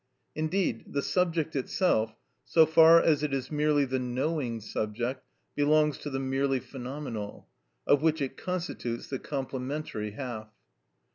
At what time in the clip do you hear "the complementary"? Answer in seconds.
9.09-10.13